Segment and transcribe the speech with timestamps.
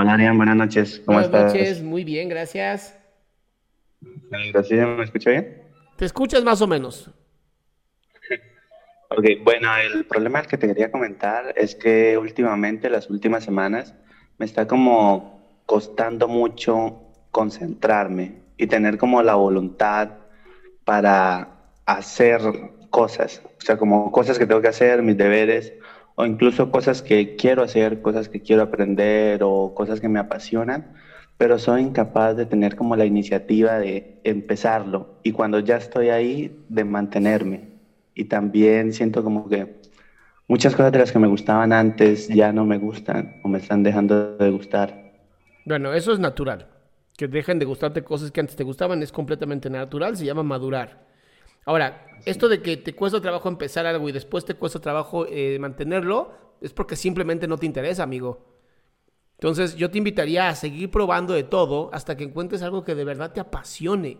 [0.00, 1.02] Hola buenas noches.
[1.04, 1.54] ¿Cómo Buenas estás?
[1.54, 2.96] noches, muy bien, gracias.
[4.30, 5.48] Gracias, ¿me escucha bien?
[5.96, 7.10] ¿Te escuchas más o menos?
[9.10, 13.94] Ok, bueno, el problema que te quería comentar es que últimamente, las últimas semanas,
[14.36, 17.00] me está como costando mucho
[17.32, 20.10] concentrarme y tener como la voluntad
[20.84, 21.48] para
[21.86, 22.40] hacer
[22.90, 25.72] cosas, o sea, como cosas que tengo que hacer, mis deberes,
[26.20, 30.94] o incluso cosas que quiero hacer, cosas que quiero aprender o cosas que me apasionan,
[31.36, 36.64] pero soy incapaz de tener como la iniciativa de empezarlo y cuando ya estoy ahí,
[36.68, 37.68] de mantenerme.
[38.16, 39.76] Y también siento como que
[40.48, 43.84] muchas cosas de las que me gustaban antes ya no me gustan o me están
[43.84, 45.12] dejando de gustar.
[45.66, 46.66] Bueno, eso es natural.
[47.16, 51.07] Que dejen de gustarte cosas que antes te gustaban es completamente natural, se llama madurar.
[51.64, 55.58] Ahora, esto de que te cuesta trabajo empezar algo y después te cuesta trabajo eh,
[55.60, 58.44] mantenerlo, es porque simplemente no te interesa, amigo.
[59.34, 63.04] Entonces, yo te invitaría a seguir probando de todo hasta que encuentres algo que de
[63.04, 64.18] verdad te apasione.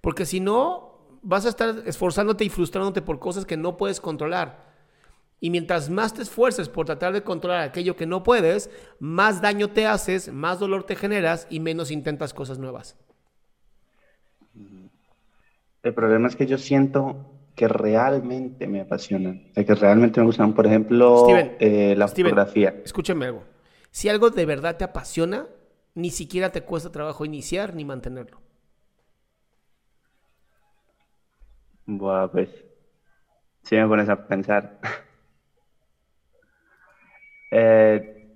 [0.00, 4.64] Porque si no, vas a estar esforzándote y frustrándote por cosas que no puedes controlar.
[5.40, 9.70] Y mientras más te esfuerces por tratar de controlar aquello que no puedes, más daño
[9.70, 12.96] te haces, más dolor te generas y menos intentas cosas nuevas.
[15.86, 17.14] El problema es que yo siento
[17.54, 22.74] que realmente me apasionan, que realmente me gustan, por ejemplo, Steven, eh, la Steven, fotografía.
[22.84, 23.44] Escúchame algo.
[23.92, 25.46] Si algo de verdad te apasiona,
[25.94, 28.40] ni siquiera te cuesta trabajo iniciar ni mantenerlo.
[31.84, 32.50] Buah, pues,
[33.62, 34.80] si me pones a pensar.
[37.52, 38.28] Eh,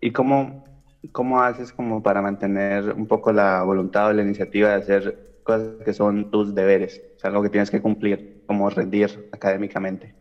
[0.00, 0.64] ¿y cómo,
[1.10, 5.84] cómo haces como para mantener un poco la voluntad o la iniciativa de hacer cosas
[5.84, 7.00] que son tus deberes?
[7.16, 10.14] O sea, algo que tienes que cumplir, como rendir académicamente.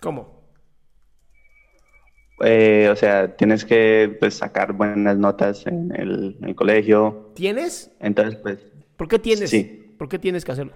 [0.00, 0.42] ¿Cómo?
[2.42, 7.32] Eh, o sea, tienes que pues, sacar buenas notas en el, en el colegio.
[7.34, 7.90] ¿Tienes?
[8.00, 8.58] Entonces, pues,
[8.96, 9.50] ¿Por qué tienes?
[9.50, 9.94] Sí.
[9.98, 10.74] ¿Por qué tienes que hacerlo?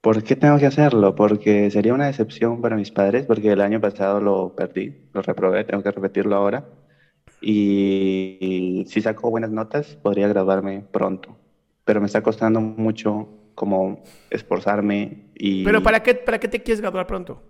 [0.00, 1.14] ¿por qué tengo que hacerlo?
[1.14, 5.64] Porque sería una decepción para mis padres, porque el año pasado lo perdí, lo reprobé,
[5.64, 6.66] tengo que repetirlo ahora.
[7.40, 11.36] Y, y si saco buenas notas, podría graduarme pronto.
[11.88, 15.64] Pero me está costando mucho como esforzarme y...
[15.64, 17.42] Pero ¿para qué, ¿para qué te quieres graduar pronto?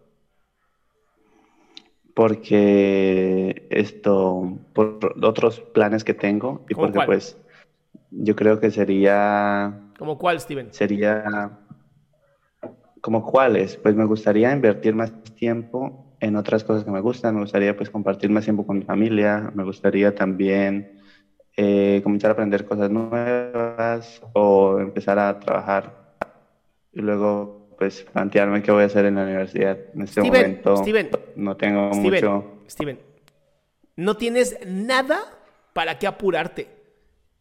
[2.15, 7.06] porque esto, por otros planes que tengo y ¿Cómo porque cuál?
[7.06, 7.37] pues
[8.10, 10.72] yo creo que sería, ¿Como cuál, Steven?
[10.72, 11.59] sería,
[13.00, 17.43] como cuáles, pues me gustaría invertir más tiempo en otras cosas que me gustan, me
[17.43, 20.98] gustaría pues compartir más tiempo con mi familia, me gustaría también
[21.61, 26.15] eh, comenzar a aprender cosas nuevas o empezar a trabajar
[26.93, 29.77] y luego pues plantearme qué voy a hacer en la universidad.
[29.93, 32.44] En este Steven, momento Steven, no tengo Steven, mucho...
[32.69, 33.00] Steven,
[33.97, 35.19] no tienes nada
[35.73, 36.69] para qué apurarte.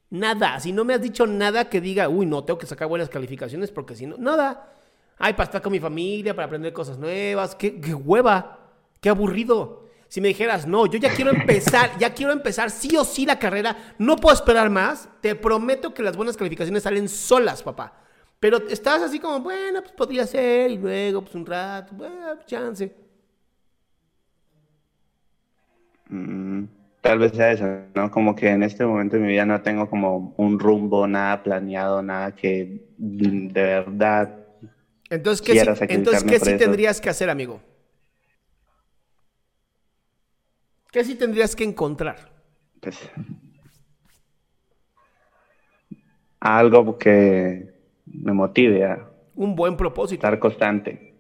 [0.10, 0.60] Nada.
[0.62, 3.70] Si no me has dicho nada que diga, uy, no, tengo que sacar buenas calificaciones
[3.70, 4.74] porque si no, nada.
[5.20, 7.54] Ay, para estar con mi familia, para aprender cosas nuevas.
[7.54, 9.87] Qué, qué hueva, qué aburrido.
[10.10, 13.40] Si me dijeras, no, yo ya quiero empezar, ya quiero empezar sí o sí la
[13.40, 17.94] carrera, no puedo esperar más, te prometo que las buenas calificaciones salen solas, papá.
[18.40, 22.94] Pero estás así como, bueno, pues podría ser, y luego, pues un rato, bueno, chance.
[26.10, 26.66] Mm,
[27.02, 27.66] Tal vez sea eso,
[27.96, 28.12] ¿no?
[28.12, 32.02] Como que en este momento de mi vida no tengo como un rumbo, nada planeado,
[32.02, 34.46] nada que de verdad
[35.10, 36.58] Entonces, ¿qué quiera entonces, ¿qué sí eso.
[36.58, 37.62] tendrías que hacer, amigo?
[40.92, 42.18] ¿Qué sí tendrías que encontrar?
[42.82, 42.98] pues,
[46.40, 47.74] algo que
[48.06, 50.20] me motive a Un buen propósito.
[50.26, 51.14] estar constante.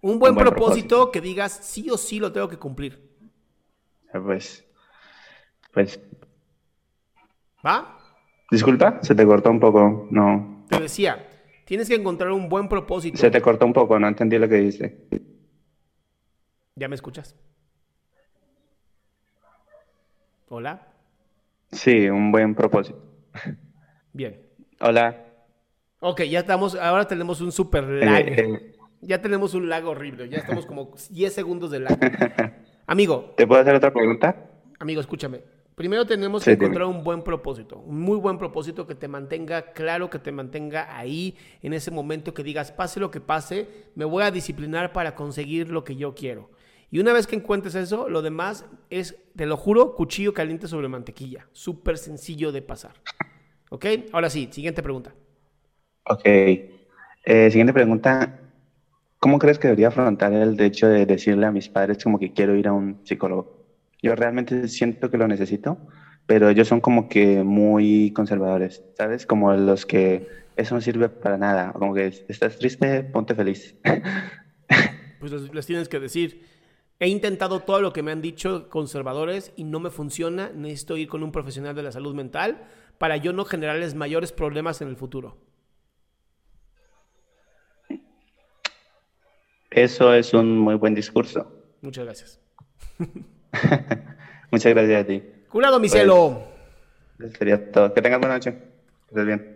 [0.00, 1.12] Un buen, un buen propósito, propósito.
[1.12, 2.92] que digas sí o sí lo tengo que cumplir.
[4.12, 4.64] Pues,
[5.72, 6.00] pues,
[7.62, 7.74] ¿Va?
[8.50, 11.26] disculpa, se te cortó un poco, no, Te decía,
[11.64, 13.18] tienes que encontrar un buen propósito.
[13.18, 15.06] se te cortó un poco, no entendí lo que dijiste.
[16.76, 17.34] ¿Ya me escuchas?
[20.48, 20.86] Hola.
[21.70, 22.98] Sí, un buen propósito.
[24.12, 24.42] Bien.
[24.80, 25.24] Hola.
[26.00, 28.24] Ok, ya estamos, ahora tenemos un super Eh, lag.
[28.38, 31.98] eh, Ya tenemos un lag horrible, ya estamos como 10 segundos de lag.
[32.86, 34.50] Amigo, ¿Te puedo hacer otra pregunta?
[34.78, 35.42] amigo, escúchame.
[35.74, 39.72] Primero tenemos que Sí, encontrar un buen propósito, un muy buen propósito que te mantenga
[39.72, 44.06] claro, que te mantenga ahí en ese momento que digas, pase lo que pase, me
[44.06, 46.50] voy a disciplinar para conseguir lo que yo quiero.
[46.96, 50.88] Y una vez que encuentres eso, lo demás es, te lo juro, cuchillo caliente sobre
[50.88, 51.46] mantequilla.
[51.52, 52.94] Súper sencillo de pasar.
[53.68, 53.84] ¿Ok?
[54.12, 55.12] Ahora sí, siguiente pregunta.
[56.04, 56.22] Ok.
[56.24, 56.70] Eh,
[57.50, 58.40] siguiente pregunta.
[59.18, 62.56] ¿Cómo crees que debería afrontar el hecho de decirle a mis padres como que quiero
[62.56, 63.66] ir a un psicólogo?
[64.00, 65.76] Yo realmente siento que lo necesito,
[66.24, 69.26] pero ellos son como que muy conservadores, ¿sabes?
[69.26, 70.26] Como los que
[70.56, 73.74] eso no sirve para nada, como que estás triste, ponte feliz.
[75.20, 76.55] pues les, les tienes que decir,
[76.98, 81.08] he intentado todo lo que me han dicho conservadores y no me funciona, necesito ir
[81.08, 82.66] con un profesional de la salud mental
[82.98, 85.36] para yo no generarles mayores problemas en el futuro.
[89.70, 91.52] Eso es un muy buen discurso.
[91.82, 92.40] Muchas gracias.
[94.50, 95.22] Muchas gracias a ti.
[95.50, 96.42] Curado, mi Pues- cielo.
[97.18, 97.92] Eso sería todo.
[97.92, 98.52] Que tengas buena noche.
[98.52, 99.55] Que estés bien.